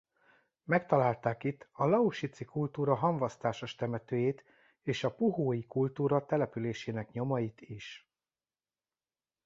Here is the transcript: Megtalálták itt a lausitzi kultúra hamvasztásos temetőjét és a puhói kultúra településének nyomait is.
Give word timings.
Megtalálták 0.63 1.43
itt 1.43 1.67
a 1.71 1.85
lausitzi 1.85 2.45
kultúra 2.45 2.95
hamvasztásos 2.95 3.75
temetőjét 3.75 4.43
és 4.81 5.03
a 5.03 5.13
puhói 5.15 5.65
kultúra 5.65 6.25
településének 6.25 7.11
nyomait 7.11 7.61
is. 7.61 8.09